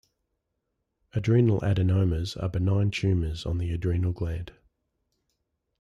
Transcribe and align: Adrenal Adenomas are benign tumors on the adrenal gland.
Adrenal 1.15 1.59
Adenomas 1.59 2.35
are 2.41 2.49
benign 2.49 2.89
tumors 2.89 3.45
on 3.45 3.59
the 3.59 3.69
adrenal 3.71 4.11
gland. 4.13 4.51